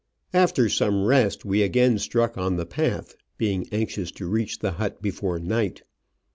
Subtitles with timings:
[0.33, 4.99] After some rest we again struck on the path, being anxious to reach the hut
[4.99, 5.83] before night.